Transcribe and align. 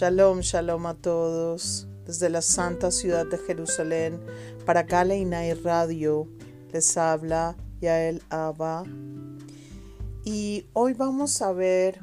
Shalom, 0.00 0.40
shalom 0.40 0.86
a 0.86 0.94
todos. 0.94 1.86
Desde 2.06 2.30
la 2.30 2.40
santa 2.40 2.90
ciudad 2.90 3.26
de 3.26 3.36
Jerusalén, 3.36 4.18
para 4.64 4.86
y 5.10 5.52
Radio, 5.52 6.26
les 6.72 6.96
habla 6.96 7.54
Yael 7.82 8.22
Abba. 8.30 8.84
Y 10.24 10.64
hoy 10.72 10.94
vamos 10.94 11.42
a 11.42 11.52
ver 11.52 12.00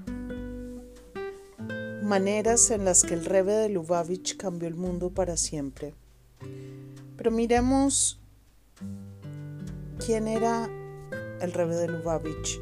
maneras 2.04 2.70
en 2.70 2.86
las 2.86 3.02
que 3.02 3.16
el 3.16 3.26
Rebe 3.26 3.54
de 3.54 3.70
Lubavitch 3.70 4.38
cambió 4.38 4.68
el 4.68 4.76
mundo 4.76 5.10
para 5.10 5.36
siempre. 5.36 5.96
Pero 7.18 7.32
miremos 7.32 8.22
quién 10.06 10.28
era 10.28 10.70
el 11.42 11.52
Rebe 11.52 11.76
de 11.78 11.88
Lubavitch. 11.88 12.60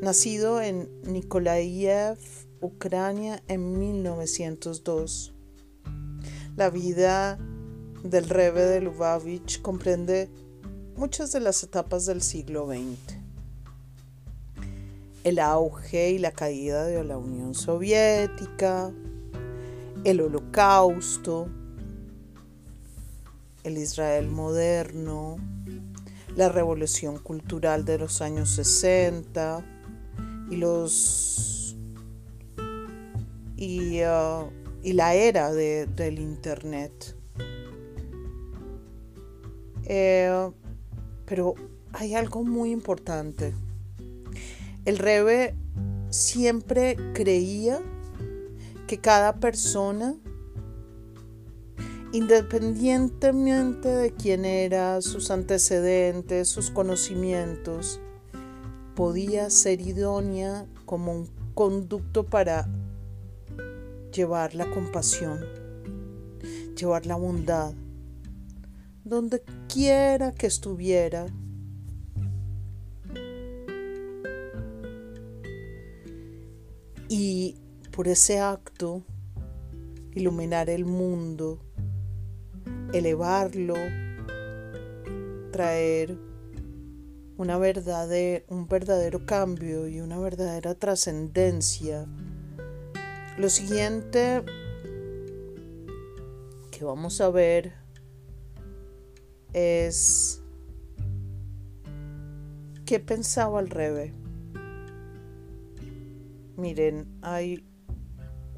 Nacido 0.00 0.62
en 0.62 0.88
Nikolaev, 1.02 2.45
Ucrania 2.60 3.42
en 3.48 3.78
1902. 3.78 5.34
La 6.56 6.70
vida 6.70 7.38
del 8.02 8.28
Rebbe 8.28 8.62
de 8.62 8.80
Lubavitch 8.80 9.60
comprende 9.60 10.30
muchas 10.96 11.32
de 11.32 11.40
las 11.40 11.62
etapas 11.62 12.06
del 12.06 12.22
siglo 12.22 12.66
XX. 12.66 13.18
El 15.24 15.38
auge 15.38 16.10
y 16.10 16.18
la 16.18 16.30
caída 16.30 16.84
de 16.84 17.02
la 17.04 17.18
Unión 17.18 17.54
Soviética, 17.54 18.92
el 20.04 20.20
Holocausto, 20.20 21.48
el 23.64 23.78
Israel 23.78 24.28
moderno, 24.28 25.36
la 26.36 26.48
revolución 26.48 27.18
cultural 27.18 27.84
de 27.84 27.98
los 27.98 28.22
años 28.22 28.50
60 28.50 29.64
y 30.50 30.56
los 30.56 31.65
Uh, 33.58 34.50
y, 34.82 34.92
la 34.92 35.14
era 35.14 35.52
del 35.52 36.18
Internet. 36.18 37.16
Eh, 39.84 40.50
pero 41.24 41.54
hay 41.92 42.14
algo 42.14 42.44
muy 42.44 42.70
importante. 42.70 43.54
El 44.84 44.98
Rebe 44.98 45.54
siempre 46.10 46.96
creía 47.14 47.80
que 48.86 48.98
cada 48.98 49.36
persona, 49.36 50.14
independientemente 52.12 53.88
de 53.88 54.12
quién 54.12 54.44
era, 54.44 55.00
sus 55.02 55.30
antecedentes, 55.30 56.48
sus 56.48 56.70
conocimientos, 56.70 58.00
podía 58.94 59.50
ser 59.50 59.80
idónea 59.80 60.66
como 60.84 61.12
un 61.12 61.28
conducto 61.54 62.24
para 62.24 62.68
llevar 64.16 64.54
la 64.54 64.70
compasión, 64.70 65.44
llevar 66.74 67.04
la 67.04 67.16
bondad, 67.16 67.74
donde 69.04 69.42
quiera 69.68 70.32
que 70.32 70.46
estuviera. 70.46 71.26
Y 77.08 77.56
por 77.92 78.08
ese 78.08 78.40
acto, 78.40 79.04
iluminar 80.14 80.70
el 80.70 80.86
mundo, 80.86 81.60
elevarlo, 82.94 83.74
traer 85.52 86.18
una 87.36 87.58
un 88.48 88.66
verdadero 88.66 89.26
cambio 89.26 89.88
y 89.88 90.00
una 90.00 90.18
verdadera 90.18 90.74
trascendencia 90.74 92.06
lo 93.38 93.50
siguiente 93.50 94.42
que 96.70 96.84
vamos 96.84 97.20
a 97.20 97.30
ver 97.30 97.74
es 99.52 100.42
qué 102.86 102.98
pensaba 103.00 103.60
el 103.60 103.68
Rebe. 103.68 104.14
Miren, 106.56 107.06
hay 107.20 107.66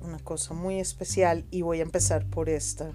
una 0.00 0.18
cosa 0.20 0.54
muy 0.54 0.78
especial 0.78 1.44
y 1.50 1.62
voy 1.62 1.80
a 1.80 1.82
empezar 1.82 2.26
por 2.26 2.48
esta. 2.48 2.92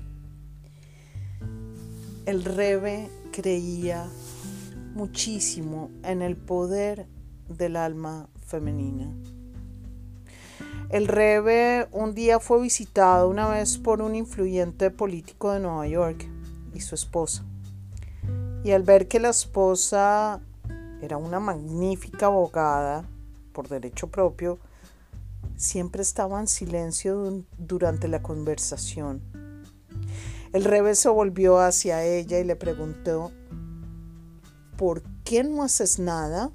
El 2.25 2.45
Rebe 2.45 3.09
creía 3.33 4.09
muchísimo 4.93 5.91
en 6.03 6.21
el 6.21 6.37
poder 6.37 7.07
del 7.49 7.75
alma 7.75 8.29
femenina. 8.45 9.13
El 10.93 11.07
Rebe 11.07 11.87
un 11.91 12.13
día 12.13 12.39
fue 12.39 12.61
visitado 12.61 13.27
una 13.27 13.47
vez 13.47 13.79
por 13.79 14.03
un 14.03 14.13
influyente 14.13 14.91
político 14.91 15.51
de 15.51 15.59
Nueva 15.59 15.87
York 15.87 16.29
y 16.71 16.81
su 16.81 16.93
esposa. 16.93 17.43
Y 18.63 18.73
al 18.73 18.83
ver 18.83 19.07
que 19.07 19.19
la 19.19 19.29
esposa 19.29 20.39
era 21.01 21.17
una 21.17 21.39
magnífica 21.39 22.27
abogada 22.27 23.09
por 23.53 23.69
derecho 23.69 24.11
propio, 24.11 24.59
siempre 25.57 26.03
estaba 26.03 26.39
en 26.39 26.47
silencio 26.47 27.43
durante 27.57 28.07
la 28.07 28.21
conversación. 28.21 29.23
El 30.53 30.63
Rebe 30.63 30.93
se 30.93 31.09
volvió 31.09 31.57
hacia 31.57 32.03
ella 32.03 32.39
y 32.39 32.43
le 32.43 32.55
preguntó, 32.55 33.31
¿por 34.77 35.01
qué 35.23 35.43
no 35.43 35.63
haces 35.63 35.97
nada? 35.97 36.51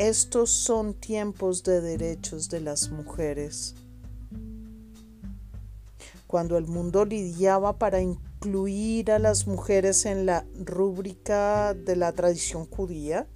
Estos 0.00 0.50
son 0.50 0.94
tiempos 0.94 1.62
de 1.62 1.80
derechos 1.80 2.48
de 2.48 2.60
las 2.60 2.90
mujeres. 2.90 3.76
Cuando 6.26 6.58
el 6.58 6.66
mundo 6.66 7.04
lidiaba 7.04 7.78
para 7.78 8.00
incluir 8.00 9.12
a 9.12 9.20
las 9.20 9.46
mujeres 9.46 10.04
en 10.04 10.26
la 10.26 10.44
rúbrica 10.64 11.74
de 11.74 11.94
la 11.94 12.10
tradición 12.10 12.66
judía, 12.66 13.28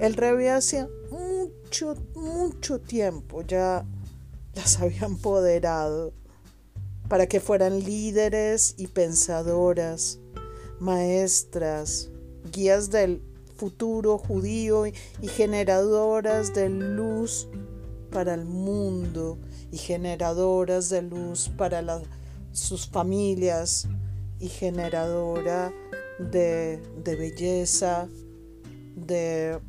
el 0.00 0.14
rey 0.14 0.46
hace 0.46 0.88
mucho, 1.10 1.96
mucho 2.14 2.80
tiempo 2.80 3.42
ya 3.42 3.84
las 4.54 4.80
había 4.80 5.04
empoderado 5.04 6.14
para 7.10 7.26
que 7.26 7.40
fueran 7.40 7.84
líderes 7.84 8.74
y 8.78 8.86
pensadoras, 8.86 10.18
maestras, 10.80 12.08
guías 12.50 12.88
del 12.88 13.20
futuro 13.56 14.18
judío 14.18 14.86
y 14.86 15.28
generadoras 15.28 16.54
de 16.54 16.68
luz 16.68 17.48
para 18.10 18.34
el 18.34 18.44
mundo 18.44 19.38
y 19.70 19.78
generadoras 19.78 20.88
de 20.90 21.02
luz 21.02 21.50
para 21.56 22.02
sus 22.52 22.86
familias 22.86 23.88
y 24.38 24.48
generadora 24.48 25.72
de, 26.18 26.80
belleza, 27.04 28.08
de, 28.94 29.60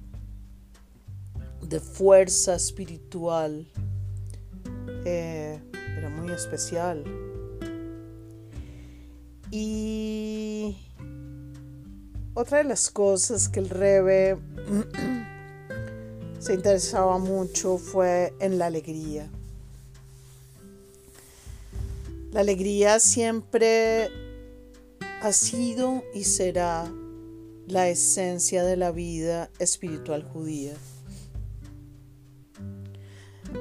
fuerza 1.80 2.56
espiritual. 2.56 3.68
Eh, 5.06 5.60
era 5.98 6.10
muy 6.10 6.32
especial. 6.32 7.04
Y 9.52 10.85
otra 12.36 12.58
de 12.60 12.66
las 12.66 12.92
cosas 12.92 13.50
que 13.50 13.62
el 13.62 13.70
Rebe 13.70 14.38
se 16.40 16.54
interesaba 16.54 17.18
mucho 17.18 17.78
fue 17.78 18.34
en 18.40 18.60
la 18.60 18.68
alegría. 18.68 19.30
La 22.32 22.42
alegría 22.42 23.00
siempre 23.00 24.10
ha 25.22 25.32
sido 25.32 26.04
y 26.14 26.26
será 26.26 26.92
la 27.68 27.88
esencia 27.88 28.66
de 28.66 28.76
la 28.76 28.92
vida 28.92 29.50
espiritual 29.58 30.24
judía. 30.24 30.74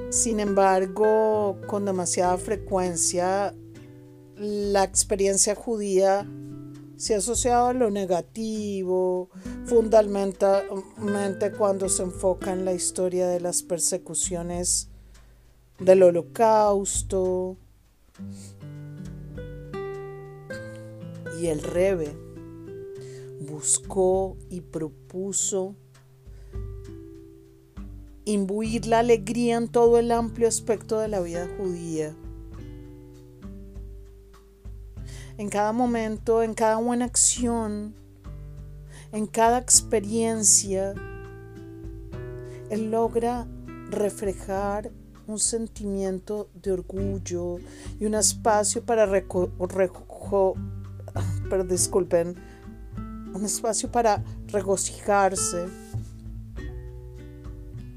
Sin 0.09 0.41
embargo, 0.41 1.57
con 1.67 1.85
demasiada 1.85 2.37
frecuencia, 2.37 3.55
la 4.35 4.83
experiencia 4.83 5.55
judía 5.55 6.27
se 6.97 7.13
ha 7.13 7.17
asociado 7.17 7.67
a 7.67 7.73
lo 7.73 7.91
negativo, 7.91 9.29
fundamentalmente 9.65 11.51
cuando 11.51 11.89
se 11.89 12.03
enfoca 12.03 12.53
en 12.53 12.65
la 12.65 12.73
historia 12.73 13.27
de 13.27 13.39
las 13.39 13.63
persecuciones 13.63 14.89
del 15.79 16.03
holocausto. 16.03 17.57
Y 21.41 21.47
el 21.47 21.61
Rebe 21.61 22.15
buscó 23.41 24.37
y 24.49 24.61
propuso 24.61 25.75
imbuir 28.23 28.87
la 28.87 28.99
alegría 28.99 29.57
en 29.57 29.67
todo 29.67 29.99
el 29.99 30.11
amplio 30.11 30.47
aspecto 30.47 30.99
de 30.99 31.09
la 31.09 31.19
vida 31.19 31.47
judía 31.57 32.15
en 35.37 35.49
cada 35.49 35.73
momento, 35.73 36.43
en 36.43 36.53
cada 36.53 36.77
buena 36.77 37.05
acción, 37.05 37.95
en 39.11 39.27
cada 39.27 39.57
experiencia, 39.57 40.93
Él 42.69 42.91
logra 42.91 43.47
reflejar 43.89 44.91
un 45.27 45.39
sentimiento 45.39 46.49
de 46.53 46.71
orgullo 46.71 47.57
y 47.99 48.05
un 48.05 48.15
espacio 48.15 48.83
para 48.83 49.05
pero 51.49 51.63
disculpen, 51.63 52.35
un 53.33 53.45
espacio 53.45 53.91
para 53.91 54.23
regocijarse. 54.47 55.65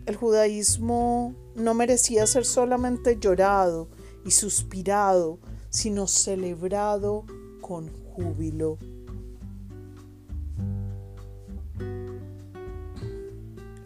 El 0.07 0.17
judaísmo 0.17 1.35
no 1.55 1.75
merecía 1.75 2.27
ser 2.27 2.45
solamente 2.45 3.19
llorado 3.21 3.89
y 4.25 4.31
suspirado, 4.31 5.39
sino 5.71 6.07
celebrado 6.07 7.25
con 7.61 7.89
júbilo. 7.89 8.79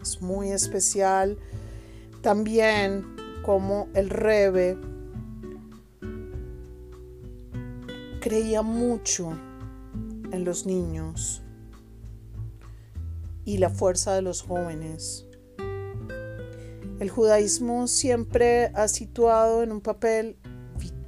Es 0.01 0.21
muy 0.21 0.51
especial 0.51 1.37
también 2.21 3.05
como 3.43 3.87
el 3.93 4.09
Rebe 4.09 4.77
creía 8.21 8.61
mucho 8.61 9.33
en 10.31 10.45
los 10.45 10.65
niños 10.65 11.41
y 13.43 13.57
la 13.57 13.69
fuerza 13.69 14.15
de 14.15 14.21
los 14.21 14.41
jóvenes. 14.41 15.25
El 16.99 17.09
judaísmo 17.09 17.87
siempre 17.87 18.67
ha 18.75 18.87
situado 18.87 19.61
en 19.61 19.73
un 19.73 19.81
papel 19.81 20.37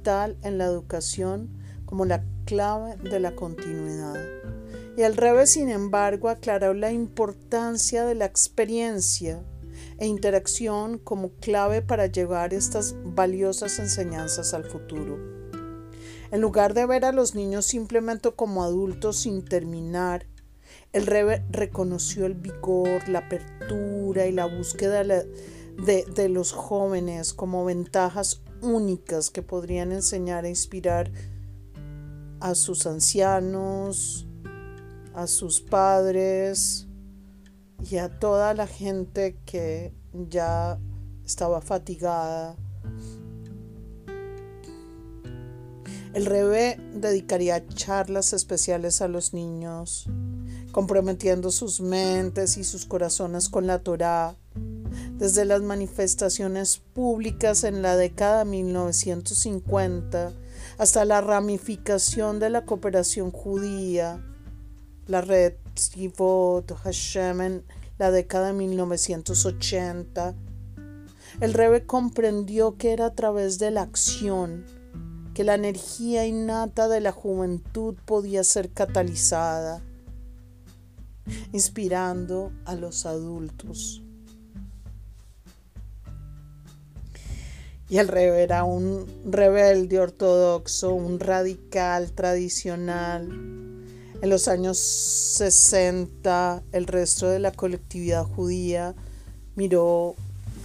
en 0.06 0.56
la 0.56 0.66
educación 0.66 1.50
como 1.84 2.04
la 2.04 2.24
clave 2.44 2.96
de 2.96 3.18
la 3.18 3.34
continuidad. 3.34 4.14
Y 4.96 5.02
el 5.02 5.16
revés, 5.16 5.50
sin 5.50 5.68
embargo, 5.68 6.28
aclaró 6.28 6.74
la 6.74 6.92
importancia 6.92 8.04
de 8.04 8.14
la 8.14 8.24
experiencia 8.24 9.42
e 9.98 10.06
interacción 10.06 10.98
como 10.98 11.30
clave 11.40 11.82
para 11.82 12.06
llevar 12.06 12.54
estas 12.54 12.94
valiosas 13.02 13.80
enseñanzas 13.80 14.54
al 14.54 14.64
futuro. 14.64 15.18
En 16.30 16.40
lugar 16.40 16.72
de 16.72 16.86
ver 16.86 17.04
a 17.04 17.10
los 17.10 17.34
niños 17.34 17.66
simplemente 17.66 18.30
como 18.30 18.62
adultos 18.62 19.16
sin 19.18 19.44
terminar, 19.44 20.26
el 20.92 21.06
Rebe 21.06 21.44
reconoció 21.50 22.26
el 22.26 22.34
vigor, 22.34 23.08
la 23.08 23.20
apertura 23.20 24.26
y 24.26 24.32
la 24.32 24.46
búsqueda 24.46 25.02
de, 25.02 26.04
de 26.04 26.28
los 26.28 26.52
jóvenes 26.52 27.34
como 27.34 27.64
ventajas 27.64 28.40
únicas 28.62 29.30
que 29.30 29.42
podrían 29.42 29.92
enseñar 29.92 30.44
e 30.44 30.50
inspirar 30.50 31.10
a 32.40 32.54
sus 32.54 32.86
ancianos, 32.86 34.26
a 35.14 35.26
sus 35.26 35.60
padres 35.60 36.86
y 37.90 37.96
a 37.96 38.18
toda 38.18 38.54
la 38.54 38.66
gente 38.66 39.36
que 39.44 39.94
ya 40.12 40.78
estaba 41.24 41.60
fatigada. 41.60 42.56
El 46.12 46.24
Rebe 46.24 46.80
dedicaría 46.94 47.66
charlas 47.68 48.32
especiales 48.32 49.02
a 49.02 49.08
los 49.08 49.34
niños, 49.34 50.08
comprometiendo 50.72 51.50
sus 51.50 51.82
mentes 51.82 52.56
y 52.56 52.64
sus 52.64 52.86
corazones 52.86 53.50
con 53.50 53.66
la 53.66 53.80
Torá, 53.80 54.36
desde 55.18 55.44
las 55.44 55.62
manifestaciones 55.62 56.78
públicas 56.78 57.64
en 57.64 57.82
la 57.82 57.96
década 57.96 58.44
1950 58.44 60.32
hasta 60.78 61.04
la 61.04 61.20
ramificación 61.20 62.38
de 62.38 62.50
la 62.50 62.64
cooperación 62.64 63.30
judía, 63.30 64.22
la 65.06 65.20
red 65.20 65.54
Sivot 65.74 66.74
Hashem 66.82 67.40
en 67.40 67.64
la 67.98 68.10
década 68.10 68.48
de 68.48 68.52
1980. 68.54 70.34
El 71.40 71.54
Rebe 71.54 71.86
comprendió 71.86 72.76
que 72.76 72.92
era 72.92 73.06
a 73.06 73.14
través 73.14 73.58
de 73.58 73.70
la 73.70 73.82
acción 73.82 74.64
que 75.34 75.44
la 75.44 75.54
energía 75.54 76.26
innata 76.26 76.88
de 76.88 77.00
la 77.00 77.12
juventud 77.12 77.94
podía 78.06 78.42
ser 78.42 78.70
catalizada, 78.70 79.82
inspirando 81.52 82.52
a 82.64 82.74
los 82.74 83.04
adultos. 83.04 84.05
Y 87.88 87.98
el 87.98 88.08
rebe 88.08 88.42
era 88.42 88.64
un 88.64 89.06
rebelde 89.24 90.00
ortodoxo, 90.00 90.92
un 90.92 91.20
radical 91.20 92.10
tradicional. 92.12 93.28
En 94.22 94.30
los 94.30 94.48
años 94.48 94.78
60, 94.78 96.64
el 96.72 96.86
resto 96.86 97.28
de 97.28 97.38
la 97.38 97.52
colectividad 97.52 98.24
judía 98.24 98.96
miró 99.54 100.16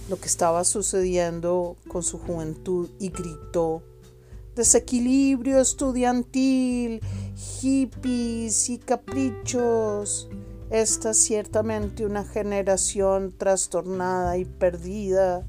lo 0.08 0.18
que 0.18 0.26
estaba 0.26 0.64
sucediendo 0.64 1.76
con 1.86 2.02
su 2.02 2.18
juventud 2.18 2.90
y 2.98 3.10
gritó, 3.10 3.82
desequilibrio 4.56 5.60
estudiantil, 5.60 7.00
hippies 7.60 8.68
y 8.68 8.78
caprichos. 8.78 10.28
Esta 10.70 11.10
es 11.10 11.18
ciertamente 11.18 12.04
una 12.04 12.24
generación 12.24 13.32
trastornada 13.36 14.38
y 14.38 14.44
perdida 14.44 15.46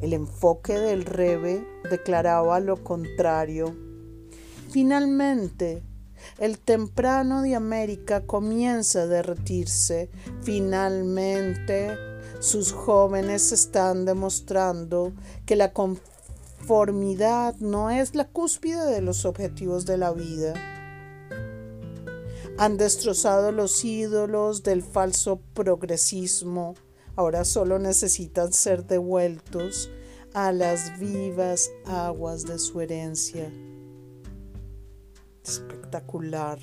el 0.00 0.12
enfoque 0.12 0.78
del 0.78 1.04
Rebe 1.04 1.66
declaraba 1.90 2.60
lo 2.60 2.82
contrario. 2.84 3.74
Finalmente, 4.70 5.82
el 6.38 6.58
temprano 6.58 7.42
de 7.42 7.54
América 7.54 8.26
comienza 8.26 9.02
a 9.02 9.06
derretirse. 9.06 10.10
Finalmente, 10.42 11.96
sus 12.40 12.72
jóvenes 12.72 13.52
están 13.52 14.04
demostrando 14.04 15.14
que 15.46 15.56
la 15.56 15.72
conformidad 15.72 17.56
no 17.56 17.90
es 17.90 18.14
la 18.14 18.28
cúspide 18.28 18.84
de 18.86 19.00
los 19.00 19.24
objetivos 19.24 19.86
de 19.86 19.96
la 19.96 20.12
vida. 20.12 20.54
Han 22.58 22.76
destrozado 22.76 23.52
los 23.52 23.84
ídolos 23.84 24.62
del 24.62 24.82
falso 24.82 25.40
progresismo 25.54 26.74
ahora 27.16 27.44
solo 27.44 27.78
necesitan 27.78 28.52
ser 28.52 28.86
devueltos 28.86 29.90
a 30.34 30.52
las 30.52 30.98
vivas 30.98 31.70
aguas 31.86 32.44
de 32.44 32.58
su 32.58 32.80
herencia. 32.80 33.50
Espectacular, 35.44 36.58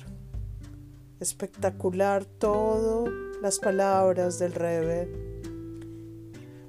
espectacular 1.20 2.24
todo 2.24 3.06
las 3.42 3.58
palabras 3.58 4.38
del 4.38 4.52
Rebe. 4.52 5.08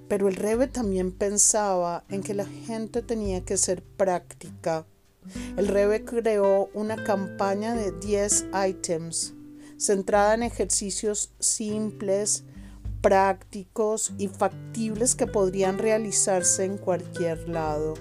Pero 0.07 0.27
el 0.27 0.35
Rebe 0.35 0.67
también 0.67 1.11
pensaba 1.11 2.03
en 2.09 2.21
que 2.21 2.33
la 2.33 2.45
gente 2.45 3.01
tenía 3.01 3.45
que 3.45 3.57
ser 3.57 3.83
práctica. 3.83 4.85
El 5.57 5.67
Rebe 5.67 6.05
creó 6.05 6.69
una 6.73 7.03
campaña 7.03 7.73
de 7.73 7.91
10 7.91 8.47
items 8.67 9.35
centrada 9.77 10.33
en 10.35 10.43
ejercicios 10.43 11.33
simples 11.39 12.43
prácticos 13.05 14.13
y 14.17 14.29
factibles 14.29 15.13
que 15.13 15.27
podrían 15.27 15.77
realizarse 15.77 16.65
en 16.65 16.79
cualquier 16.79 17.47
lado, 17.47 17.93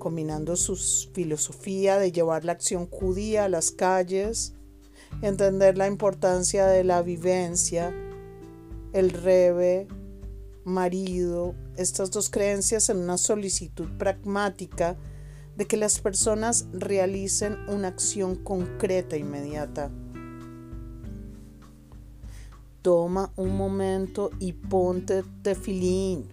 combinando 0.00 0.56
su 0.56 0.74
filosofía 0.74 1.96
de 1.96 2.10
llevar 2.10 2.44
la 2.44 2.50
acción 2.50 2.88
judía 2.90 3.44
a 3.44 3.48
las 3.48 3.70
calles, 3.70 4.54
entender 5.20 5.78
la 5.78 5.86
importancia 5.86 6.66
de 6.66 6.82
la 6.82 7.02
vivencia, 7.02 7.94
el 8.92 9.10
rebe, 9.10 9.86
marido, 10.64 11.54
estas 11.76 12.10
dos 12.10 12.30
creencias 12.30 12.88
en 12.88 12.96
una 12.96 13.16
solicitud 13.16 13.96
pragmática 13.96 14.96
de 15.56 15.66
que 15.66 15.76
las 15.76 16.00
personas 16.00 16.66
realicen 16.72 17.58
una 17.68 17.86
acción 17.86 18.34
concreta 18.34 19.14
e 19.14 19.20
inmediata. 19.20 19.92
Toma 22.82 23.32
un 23.36 23.56
momento 23.56 24.30
y 24.40 24.54
ponte 24.54 25.22
tefilín. 25.42 26.26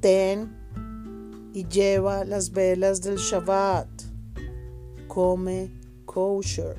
Ten 0.00 0.56
y 1.52 1.66
lleva 1.66 2.24
las 2.24 2.52
velas 2.52 3.02
del 3.02 3.16
Shabbat. 3.16 3.88
Come 5.08 5.72
kosher. 6.04 6.76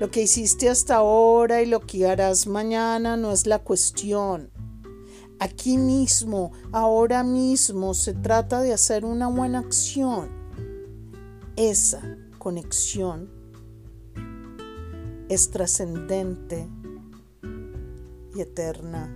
Lo 0.00 0.10
que 0.10 0.22
hiciste 0.22 0.68
hasta 0.68 0.96
ahora 0.96 1.62
y 1.62 1.66
lo 1.66 1.78
que 1.78 2.08
harás 2.08 2.48
mañana 2.48 3.16
no 3.16 3.30
es 3.30 3.46
la 3.46 3.60
cuestión. 3.60 4.50
Aquí 5.38 5.78
mismo, 5.78 6.50
ahora 6.72 7.22
mismo, 7.22 7.94
se 7.94 8.14
trata 8.14 8.62
de 8.62 8.72
hacer 8.72 9.04
una 9.04 9.28
buena 9.28 9.60
acción. 9.60 10.28
Esa 11.54 12.02
conexión 12.38 13.43
es 15.28 15.50
trascendente 15.50 16.66
y 18.34 18.40
eterna. 18.40 19.10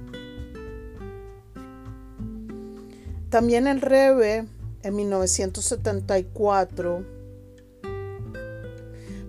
También 3.30 3.66
el 3.66 3.80
Rebe 3.80 4.46
en 4.82 4.96
1974 4.96 7.04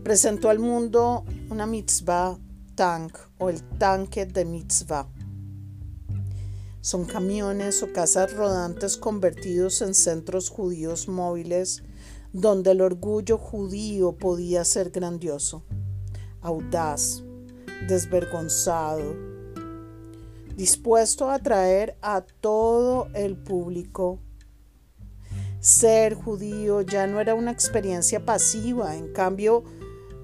presentó 0.03 0.49
al 0.49 0.59
mundo 0.59 1.25
una 1.49 1.65
mitzvah 1.65 2.37
tank 2.75 3.17
o 3.39 3.49
el 3.49 3.61
tanque 3.77 4.25
de 4.25 4.45
mitzvah. 4.45 5.07
son 6.81 7.03
camiones 7.03 7.83
o 7.83 7.91
casas 7.91 8.33
rodantes 8.33 8.95
convertidos 8.95 9.81
en 9.81 9.93
centros 9.93 10.49
judíos 10.49 11.09
móviles 11.09 11.83
donde 12.31 12.71
el 12.71 12.81
orgullo 12.81 13.37
judío 13.37 14.13
podía 14.13 14.63
ser 14.63 14.91
grandioso, 14.91 15.63
audaz, 16.41 17.23
desvergonzado, 17.87 19.15
dispuesto 20.55 21.29
a 21.29 21.35
atraer 21.35 21.97
a 22.01 22.21
todo 22.21 23.07
el 23.13 23.37
público. 23.37 24.19
Ser 25.59 26.13
judío 26.13 26.81
ya 26.81 27.07
no 27.07 27.19
era 27.19 27.35
una 27.35 27.51
experiencia 27.51 28.23
pasiva, 28.25 28.95
en 28.95 29.11
cambio, 29.11 29.63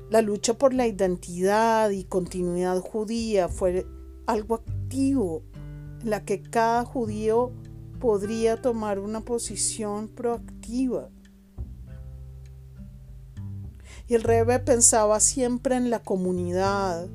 la 0.10 0.22
lucha 0.22 0.54
por 0.54 0.74
la 0.74 0.88
identidad 0.88 1.90
y 1.90 2.04
continuidad 2.04 2.80
judía 2.80 3.50
fue 3.50 3.86
algo 4.28 4.56
activo 4.56 5.44
en 6.02 6.10
la 6.10 6.24
que 6.24 6.42
cada 6.42 6.86
judío 6.86 7.52
podría 8.00 8.62
tomar 8.62 9.00
una 9.00 9.22
posición 9.22 10.08
proactiva. 10.08 11.10
Y 14.08 14.16
el 14.16 14.24
Rebe 14.24 14.60
pensaba 14.60 15.20
siempre 15.20 15.76
en 15.76 15.90
la 15.90 16.00
comunidad. 16.00 17.08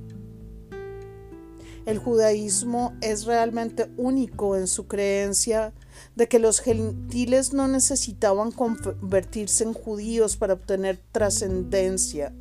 El 1.87 1.99
judaísmo 1.99 2.93
es 3.01 3.25
realmente 3.25 3.91
único 3.97 4.57
en 4.57 4.67
su 4.67 4.87
creencia 4.87 5.73
de 6.15 6.29
que 6.29 6.39
los 6.39 6.61
gentiles 6.61 7.53
no 7.53 7.69
necesitaban 7.69 8.53
convertirse 8.53 9.65
en 9.65 9.73
judíos 9.73 10.37
para 10.37 10.55
obtener 10.55 11.01
trascendencia. 11.13 12.33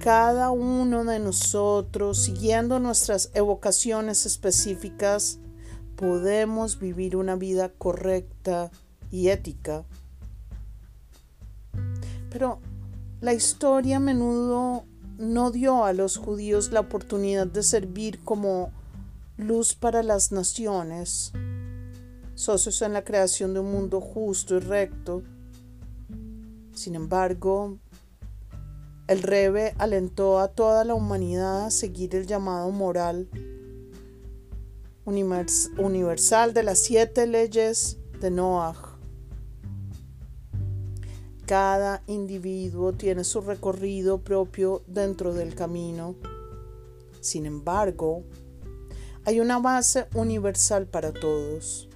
Cada 0.00 0.50
uno 0.50 1.04
de 1.04 1.20
nosotros, 1.20 2.24
siguiendo 2.24 2.80
nuestras 2.80 3.30
evocaciones 3.34 4.26
específicas, 4.26 5.38
podemos 5.94 6.80
vivir 6.80 7.16
una 7.16 7.36
vida 7.36 7.68
correcta 7.68 8.72
y 9.12 9.28
ética. 9.28 9.84
Pero 12.32 12.60
la 13.20 13.34
historia 13.34 13.98
a 13.98 14.00
menudo 14.00 14.84
no 15.18 15.50
dio 15.50 15.84
a 15.84 15.92
los 15.92 16.16
judíos 16.16 16.72
la 16.72 16.80
oportunidad 16.80 17.46
de 17.46 17.62
servir 17.62 18.24
como 18.24 18.72
luz 19.36 19.74
para 19.74 20.02
las 20.02 20.32
naciones, 20.32 21.32
socios 22.34 22.80
en 22.80 22.94
la 22.94 23.04
creación 23.04 23.52
de 23.52 23.60
un 23.60 23.70
mundo 23.70 24.00
justo 24.00 24.56
y 24.56 24.60
recto. 24.60 25.22
Sin 26.72 26.94
embargo, 26.94 27.78
el 29.08 29.22
Rebe 29.22 29.74
alentó 29.78 30.40
a 30.40 30.48
toda 30.48 30.84
la 30.84 30.94
humanidad 30.94 31.66
a 31.66 31.70
seguir 31.70 32.16
el 32.16 32.26
llamado 32.26 32.70
moral 32.70 33.28
universal 35.04 36.54
de 36.54 36.62
las 36.62 36.78
siete 36.78 37.26
leyes 37.26 37.98
de 38.20 38.30
Noah 38.30 38.91
cada 41.52 42.02
individuo 42.06 42.94
tiene 42.94 43.24
su 43.24 43.42
recorrido 43.42 44.22
propio 44.22 44.82
dentro 44.86 45.34
del 45.34 45.54
camino. 45.54 46.14
Sin 47.20 47.44
embargo, 47.44 48.24
hay 49.26 49.38
una 49.38 49.58
base 49.58 50.06
universal 50.14 50.86
para 50.86 51.12
todos. 51.12 51.90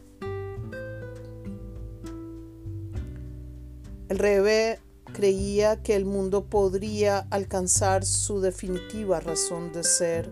El 4.10 4.18
Rebe 4.18 4.78
creía 5.14 5.82
que 5.82 5.96
el 5.96 6.04
mundo 6.04 6.44
podría 6.50 7.20
alcanzar 7.30 8.04
su 8.04 8.42
definitiva 8.42 9.20
razón 9.20 9.72
de 9.72 9.84
ser 9.84 10.30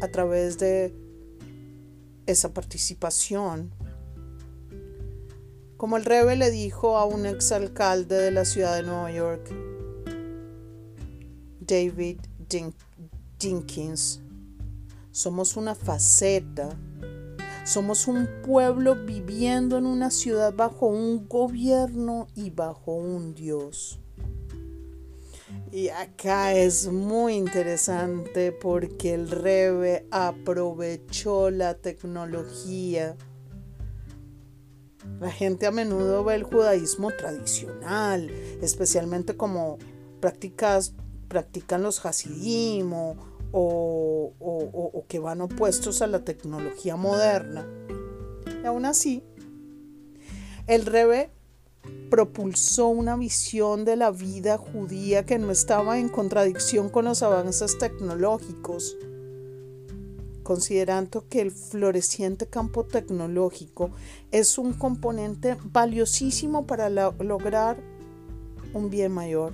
a 0.00 0.08
través 0.08 0.56
de 0.56 0.94
esa 2.24 2.54
participación 2.54 3.70
como 5.80 5.96
el 5.96 6.04
Rebe 6.04 6.36
le 6.36 6.50
dijo 6.50 6.98
a 6.98 7.06
un 7.06 7.24
exalcalde 7.24 8.14
de 8.14 8.30
la 8.30 8.44
ciudad 8.44 8.76
de 8.76 8.82
Nueva 8.82 9.10
York, 9.12 9.50
David 11.58 12.18
Jenkins, 13.38 14.20
somos 15.10 15.56
una 15.56 15.74
faceta, 15.74 16.68
somos 17.64 18.08
un 18.08 18.28
pueblo 18.44 18.94
viviendo 18.94 19.78
en 19.78 19.86
una 19.86 20.10
ciudad 20.10 20.52
bajo 20.52 20.84
un 20.84 21.26
gobierno 21.26 22.26
y 22.34 22.50
bajo 22.50 22.92
un 22.92 23.34
Dios. 23.34 23.98
Y 25.72 25.88
acá 25.88 26.52
es 26.52 26.88
muy 26.88 27.36
interesante 27.36 28.52
porque 28.52 29.14
el 29.14 29.30
Rebe 29.30 30.06
aprovechó 30.10 31.48
la 31.50 31.72
tecnología 31.72 33.16
la 35.20 35.30
gente 35.30 35.66
a 35.66 35.70
menudo 35.70 36.24
ve 36.24 36.34
el 36.34 36.42
judaísmo 36.42 37.10
tradicional, 37.10 38.30
especialmente 38.62 39.36
como 39.36 39.78
prácticas, 40.20 40.94
practican 41.28 41.82
los 41.82 42.04
hasidim 42.04 42.92
o, 42.92 43.16
o, 43.52 45.04
que 45.08 45.18
van 45.18 45.40
opuestos 45.40 46.02
a 46.02 46.06
la 46.06 46.24
tecnología 46.24 46.96
moderna. 46.96 47.66
Y 48.62 48.66
aún 48.66 48.84
así, 48.84 49.24
el 50.66 50.86
Rebe 50.86 51.30
propulsó 52.10 52.88
una 52.88 53.16
visión 53.16 53.84
de 53.84 53.96
la 53.96 54.10
vida 54.10 54.58
judía 54.58 55.24
que 55.24 55.38
no 55.38 55.50
estaba 55.50 55.98
en 55.98 56.08
contradicción 56.08 56.90
con 56.90 57.06
los 57.06 57.22
avances 57.22 57.78
tecnológicos 57.78 58.96
considerando 60.50 61.28
que 61.28 61.42
el 61.42 61.52
floreciente 61.52 62.48
campo 62.48 62.84
tecnológico 62.84 63.92
es 64.32 64.58
un 64.58 64.72
componente 64.72 65.56
valiosísimo 65.62 66.66
para 66.66 66.90
lograr 66.90 67.80
un 68.74 68.90
bien 68.90 69.12
mayor. 69.12 69.52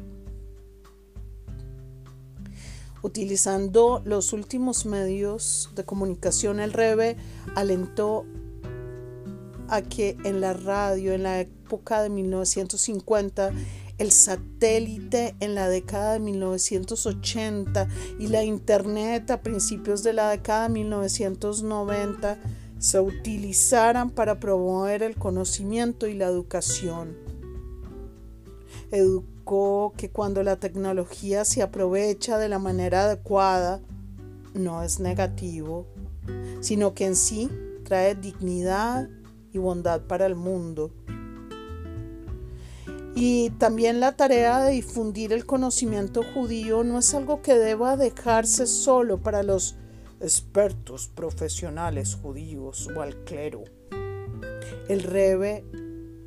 Utilizando 3.02 4.00
los 4.06 4.32
últimos 4.32 4.86
medios 4.86 5.68
de 5.74 5.84
comunicación, 5.84 6.60
el 6.60 6.72
REVE 6.72 7.18
alentó 7.54 8.24
a 9.68 9.82
que 9.82 10.16
en 10.24 10.40
la 10.40 10.54
radio, 10.54 11.12
en 11.12 11.24
la 11.24 11.40
época 11.40 12.00
de 12.00 12.08
1950, 12.08 13.52
el 13.98 14.12
satélite 14.12 15.34
en 15.40 15.54
la 15.54 15.68
década 15.68 16.14
de 16.14 16.20
1980 16.20 17.88
y 18.18 18.28
la 18.28 18.44
Internet 18.44 19.30
a 19.30 19.40
principios 19.42 20.02
de 20.02 20.12
la 20.12 20.30
década 20.30 20.64
de 20.64 20.74
1990 20.74 22.38
se 22.78 23.00
utilizaran 23.00 24.10
para 24.10 24.38
promover 24.38 25.02
el 25.02 25.16
conocimiento 25.16 26.06
y 26.06 26.14
la 26.14 26.26
educación. 26.26 27.16
Educó 28.90 29.94
que 29.96 30.10
cuando 30.10 30.42
la 30.42 30.56
tecnología 30.56 31.44
se 31.44 31.62
aprovecha 31.62 32.38
de 32.38 32.48
la 32.48 32.58
manera 32.58 33.04
adecuada, 33.04 33.80
no 34.54 34.82
es 34.82 35.00
negativo, 35.00 35.86
sino 36.60 36.94
que 36.94 37.06
en 37.06 37.16
sí 37.16 37.50
trae 37.84 38.14
dignidad 38.14 39.08
y 39.52 39.58
bondad 39.58 40.02
para 40.02 40.26
el 40.26 40.34
mundo. 40.34 40.92
Y 43.18 43.48
también 43.58 43.98
la 43.98 44.14
tarea 44.14 44.60
de 44.60 44.72
difundir 44.72 45.32
el 45.32 45.46
conocimiento 45.46 46.22
judío 46.22 46.84
no 46.84 46.98
es 46.98 47.14
algo 47.14 47.40
que 47.40 47.54
deba 47.54 47.96
dejarse 47.96 48.66
solo 48.66 49.22
para 49.22 49.42
los 49.42 49.74
expertos 50.20 51.08
profesionales 51.08 52.14
judíos 52.14 52.90
o 52.94 53.00
al 53.00 53.16
clero. 53.24 53.64
El 54.90 55.02
Rebe 55.02 55.64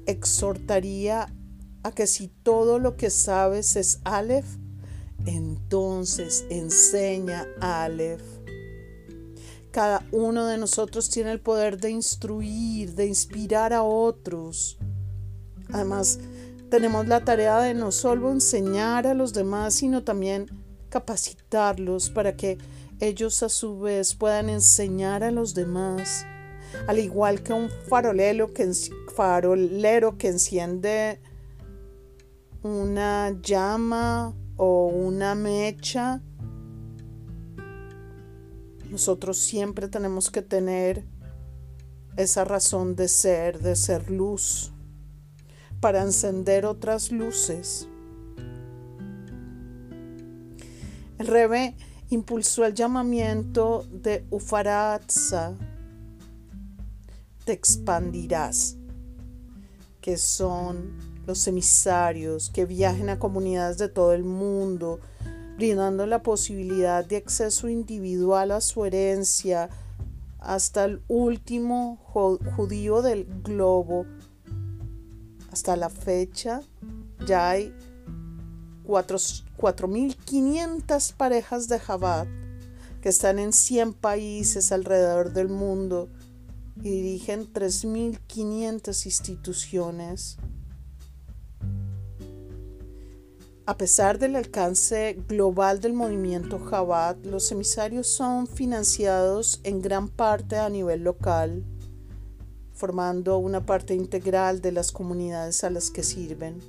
exhortaría 0.08 1.32
a 1.84 1.92
que 1.92 2.08
si 2.08 2.28
todo 2.28 2.80
lo 2.80 2.98
que 2.98 3.12
sabes 3.12 3.76
es 3.76 4.00
Aleph, 4.04 4.58
entonces 5.28 6.48
enseña 6.50 7.46
Aleph. 7.62 8.24
Cada 9.70 10.04
uno 10.12 10.48
de 10.48 10.58
nosotros 10.58 11.12
tiene 11.12 11.32
el 11.32 11.40
poder 11.40 11.80
de 11.80 11.92
instruir, 11.92 12.96
de 12.96 13.06
inspirar 13.06 13.74
a 13.74 13.84
otros. 13.84 14.80
Además, 15.72 16.20
tenemos 16.70 17.08
la 17.08 17.24
tarea 17.24 17.60
de 17.60 17.74
no 17.74 17.92
solo 17.92 18.32
enseñar 18.32 19.08
a 19.08 19.14
los 19.14 19.34
demás, 19.34 19.74
sino 19.74 20.04
también 20.04 20.46
capacitarlos 20.90 22.10
para 22.10 22.36
que 22.36 22.58
ellos 23.00 23.44
a 23.44 23.50
su 23.50 23.80
vez 23.80 24.16
puedan 24.16 24.50
enseñar 24.50 25.24
a 25.24 25.32
los 25.32 25.54
demás. 25.54 26.26
Al 26.88 27.00
igual 27.00 27.42
que 27.42 27.54
un 27.54 27.70
farolero 27.88 28.54
que, 28.54 28.72
farolero 29.16 30.18
que 30.18 30.28
enciende 30.28 31.20
una 32.62 33.36
llama 33.42 34.36
o 34.58 34.88
una 34.88 35.34
mecha, 35.34 36.22
nosotros 38.90 39.38
siempre 39.40 39.88
tenemos 39.88 40.30
que 40.30 40.42
tener 40.42 41.06
esa 42.18 42.44
razón 42.44 42.96
de 42.96 43.08
ser, 43.08 43.60
de 43.60 43.76
ser 43.76 44.12
luz 44.12 44.74
para 45.80 46.02
encender 46.02 46.66
otras 46.66 47.12
luces. 47.12 47.88
El 51.18 51.28
Rebe 51.28 51.76
impulsó 52.10 52.66
el 52.66 52.74
llamamiento 52.74 53.86
de 53.92 54.26
Ufaratza, 54.30 55.54
te 57.46 57.54
expandirás, 57.54 58.78
que 60.02 60.18
son 60.18 60.98
los 61.28 61.48
emisarios 61.48 62.50
que 62.50 62.66
viajen 62.66 63.10
a 63.10 63.20
comunidades 63.20 63.78
de 63.78 63.90
todo 63.90 64.14
el 64.14 64.24
mundo, 64.24 65.00
brindando 65.58 66.06
la 66.06 66.24
posibilidad 66.24 67.06
de 67.06 67.18
acceso 67.18 67.68
individual 67.68 68.52
a 68.52 68.62
su 68.62 68.86
herencia 68.86 69.70
hasta 70.40 70.86
el 70.86 71.02
último 71.08 71.98
judío 72.56 73.02
del 73.02 73.26
globo. 73.44 74.06
Hasta 75.52 75.76
la 75.76 75.90
fecha 75.90 76.62
ya 77.26 77.50
hay 77.50 77.74
4.500 78.86 81.14
parejas 81.14 81.68
de 81.68 81.80
Jabat 81.80 82.28
que 83.02 83.10
están 83.10 83.40
en 83.40 83.54
100 83.54 83.94
países 83.94 84.72
alrededor 84.72 85.34
del 85.34 85.50
mundo 85.50 86.10
y 86.78 86.90
dirigen 86.90 87.52
3.500 87.52 89.06
instituciones. 89.06 90.38
A 93.66 93.78
pesar 93.78 94.18
del 94.18 94.36
alcance 94.36 95.18
global 95.28 95.80
del 95.80 95.94
movimiento 95.94 96.60
Jabat, 96.60 97.24
los 97.26 97.52
emisarios 97.52 98.08
son 98.08 98.48
financiados 98.48 99.62
en 99.64 99.82
gran 99.82 100.10
parte 100.10 100.58
a 100.58 100.70
nivel 100.70 101.04
local, 101.04 101.64
formando 102.80 103.38
una 103.40 103.66
parte 103.66 103.94
integral 103.94 104.62
de 104.62 104.72
las 104.72 104.94
comunidades 104.94 105.66
a 105.66 105.70
las 105.70 105.92
que 105.92 106.02
sirven. 106.02 106.62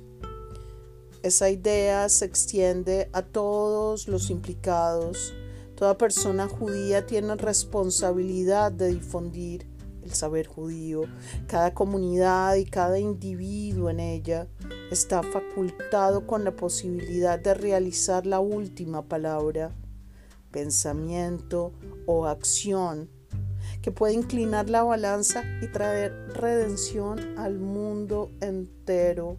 Esa 1.23 1.49
idea 1.49 2.09
se 2.09 2.25
extiende 2.25 3.09
a 3.13 3.21
todos 3.21 4.09
los 4.09 4.29
implicados. 4.29 5.33
Toda 5.75 5.97
persona 5.97 6.49
judía 6.49 7.05
tiene 7.05 7.35
responsabilidad 7.35 8.73
de 8.73 8.89
difundir 8.89 9.65
el 10.03 10.13
saber 10.13 10.47
judío. 10.47 11.03
Cada 11.47 11.73
comunidad 11.73 12.55
y 12.55 12.65
cada 12.65 12.99
individuo 12.99 13.89
en 13.89 14.01
ella 14.01 14.49
está 14.91 15.23
facultado 15.23 16.27
con 16.27 16.43
la 16.43 16.53
posibilidad 16.57 17.39
de 17.39 17.53
realizar 17.53 18.25
la 18.25 18.41
última 18.41 19.07
palabra, 19.07 19.73
pensamiento 20.51 21.71
o 22.05 22.25
acción 22.25 23.20
que 23.81 23.91
puede 23.91 24.13
inclinar 24.13 24.69
la 24.69 24.83
balanza 24.83 25.43
y 25.61 25.67
traer 25.67 26.11
redención 26.33 27.37
al 27.37 27.59
mundo 27.59 28.31
entero. 28.41 29.37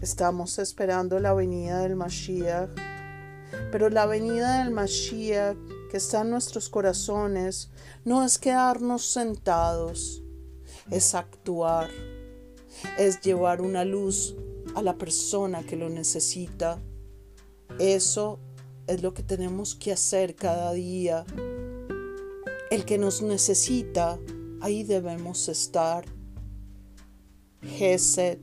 Estamos 0.00 0.58
esperando 0.58 1.18
la 1.18 1.34
venida 1.34 1.80
del 1.80 1.96
Mashiach, 1.96 2.70
pero 3.72 3.90
la 3.90 4.06
venida 4.06 4.62
del 4.62 4.72
Mashiach 4.72 5.56
que 5.90 5.96
está 5.96 6.20
en 6.20 6.30
nuestros 6.30 6.68
corazones 6.68 7.70
no 8.04 8.24
es 8.24 8.38
quedarnos 8.38 9.04
sentados, 9.04 10.22
es 10.90 11.14
actuar 11.14 11.88
es 12.96 13.20
llevar 13.20 13.60
una 13.60 13.84
luz 13.84 14.36
a 14.74 14.82
la 14.82 14.96
persona 14.96 15.62
que 15.62 15.76
lo 15.76 15.88
necesita. 15.88 16.78
Eso 17.78 18.38
es 18.86 19.02
lo 19.02 19.14
que 19.14 19.22
tenemos 19.22 19.74
que 19.74 19.92
hacer 19.92 20.34
cada 20.34 20.72
día. 20.72 21.24
El 22.70 22.84
que 22.84 22.98
nos 22.98 23.22
necesita, 23.22 24.18
ahí 24.60 24.84
debemos 24.84 25.48
estar. 25.48 26.04
Gesed, 27.62 28.38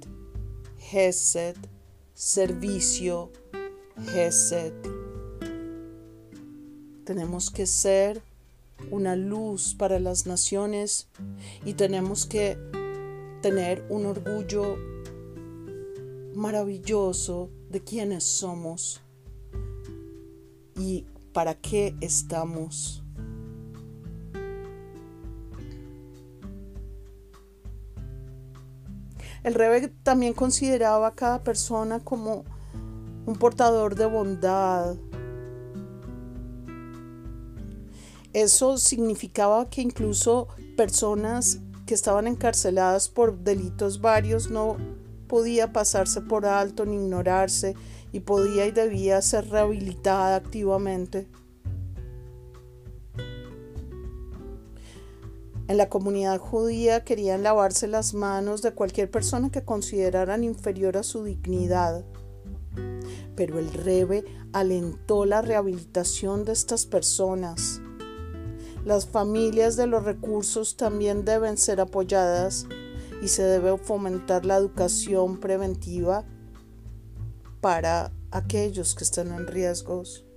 Gesed, 0.80 1.56
servicio, 2.16 3.32
Gesed. 4.12 4.74
Tenemos 7.04 7.52
que 7.52 7.68
ser 7.68 8.22
una 8.90 9.16
luz 9.16 9.76
para 9.76 10.00
las 10.00 10.26
naciones 10.26 11.08
y 11.64 11.76
tenemos 11.76 12.26
que 12.26 12.58
tener 13.44 13.86
un 13.90 14.08
orgullo 14.08 14.76
maravilloso 16.34 17.52
de 17.70 17.82
quiénes 17.82 18.24
somos 18.24 19.02
y 20.80 21.06
para 21.32 21.54
qué 21.54 21.96
estamos. 22.02 23.05
El 29.46 29.54
Rebe 29.54 29.90
también 30.02 30.34
consideraba 30.34 31.06
a 31.06 31.14
cada 31.14 31.44
persona 31.44 32.00
como 32.00 32.46
un 33.28 33.36
portador 33.36 33.94
de 33.94 34.08
bondad. 34.08 34.96
Eso 38.34 38.80
significaba 38.80 39.70
que 39.70 39.84
incluso 39.84 40.48
personas 40.76 41.60
que 41.86 41.94
estaban 41.94 42.26
encarceladas 42.26 43.08
por 43.08 43.38
delitos 43.38 44.02
varios 44.02 44.50
no 44.50 44.78
podía 45.28 45.72
pasarse 45.72 46.22
por 46.22 46.48
alto 46.48 46.88
ni 46.88 46.96
ignorarse 46.96 47.76
y 48.12 48.22
podía 48.22 48.66
y 48.66 48.72
debía 48.72 49.22
ser 49.22 49.48
rehabilitada 49.52 50.38
activamente. 50.38 51.28
En 55.68 55.78
la 55.78 55.90
comunidad 55.90 56.38
judía 56.38 57.04
querían 57.04 57.42
lavarse 57.42 57.88
las 57.88 58.14
manos 58.14 58.62
de 58.62 58.74
cualquier 58.74 59.10
persona 59.10 59.50
que 59.50 59.64
consideraran 59.64 60.44
inferior 60.44 60.96
a 60.96 61.02
su 61.02 61.24
dignidad. 61.24 62.06
Pero 63.36 63.58
el 63.58 63.74
Rebe 63.74 64.24
alentó 64.54 65.26
la 65.26 65.42
rehabilitación 65.42 66.46
de 66.46 66.52
estas 66.52 66.86
personas. 66.86 67.82
Las 68.86 69.08
familias 69.08 69.76
de 69.76 69.88
los 69.88 70.04
recursos 70.04 70.78
también 70.78 71.26
deben 71.26 71.58
ser 71.58 71.82
apoyadas 71.82 72.68
y 73.24 73.28
se 73.30 73.42
debe 73.42 73.76
fomentar 73.80 74.46
la 74.46 74.58
educación 74.58 75.40
preventiva 75.40 76.26
para 77.60 78.14
aquellos 78.30 78.94
que 78.94 79.04
están 79.04 79.32
en 79.32 79.48
riesgos. 79.48 80.28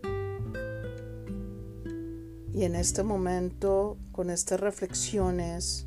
Y 2.55 2.64
en 2.64 2.75
este 2.75 3.03
momento, 3.03 3.99
con 4.18 4.31
estas 4.31 4.59
reflexiones, 4.59 5.87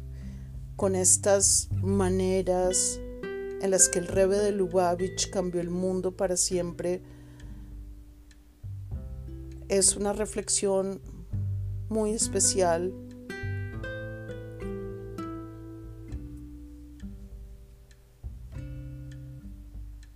con 0.78 0.96
estas 0.96 1.68
maneras 1.82 2.98
en 3.62 3.70
las 3.70 3.90
que 3.90 4.00
el 4.00 4.08
Rebe 4.08 4.38
de 4.38 4.54
Lubavitch 4.54 5.30
cambió 5.32 5.60
el 5.60 5.70
mundo 5.70 6.16
para 6.16 6.38
siempre, 6.38 7.02
es 9.68 9.98
una 9.98 10.14
reflexión 10.14 11.02
muy 11.90 12.12
especial. 12.12 12.94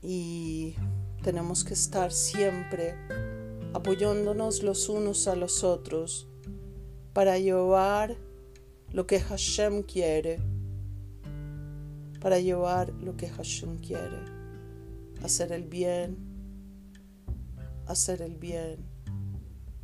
Y 0.01 0.75
tenemos 1.21 1.65
que 1.65 1.73
estar 1.73 2.13
siempre 2.13 2.95
apoyándonos 3.73 4.63
los 4.63 4.87
unos 4.87 5.27
a 5.27 5.35
los 5.35 5.65
otros 5.65 6.29
para 7.15 7.39
llevar 7.39 8.17
lo 8.91 9.07
que 9.07 9.21
Hashem 9.21 9.83
quiere, 9.83 10.37
para 12.19 12.39
llevar 12.39 12.91
lo 12.95 13.15
que 13.15 13.29
Hashem 13.29 13.77
quiere, 13.77 14.19
hacer 15.23 15.53
el 15.53 15.63
bien, 15.63 16.17
hacer 17.87 18.21
el 18.21 18.35
bien, 18.35 18.79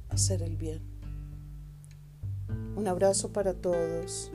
hacer 0.10 0.42
el 0.42 0.58
bien. 0.58 0.82
Un 2.76 2.90
abrazo 2.90 3.32
para 3.32 3.54
todos. 3.54 4.30